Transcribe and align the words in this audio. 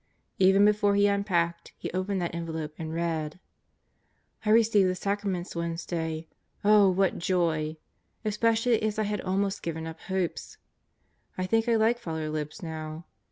Even 0.39 0.65
before 0.65 0.95
he 0.95 1.05
unpacked, 1.05 1.73
he 1.77 1.91
opened 1.91 2.19
that 2.23 2.33
envelope 2.33 2.73
and 2.79 2.91
read:... 2.91 3.39
I 4.43 4.49
received 4.49 4.89
the 4.89 4.95
Sacraments 4.95 5.55
Wednesday. 5.55 6.25
Oh 6.65 6.89
what 6.89 7.19
joy! 7.19 7.77
Espe 8.25 8.51
cially 8.53 8.81
as 8.81 8.97
I 8.97 9.03
had 9.03 9.21
almost 9.21 9.61
given 9.61 9.85
up 9.85 9.99
hopes. 9.99 10.57
I 11.37 11.45
think 11.45 11.69
I 11.69 11.75
like 11.75 11.99
Father 11.99 12.31
Libs 12.31 12.63
now. 12.63 13.05